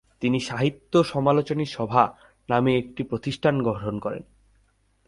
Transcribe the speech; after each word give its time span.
তিনি 0.21 0.39
‘সাহিত্য-সমালোচনী 0.39 1.65
সভা’ 1.65 2.03
নামে 2.49 2.77
একটি 2.77 3.03
প্রতিষ্ঠান 3.03 3.63
গঠন 3.63 3.99
করেন। 3.99 4.23